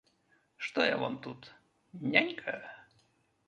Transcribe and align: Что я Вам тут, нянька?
Что 0.57 0.83
я 0.83 0.97
Вам 0.97 1.19
тут, 1.21 1.51
нянька? 1.93 2.87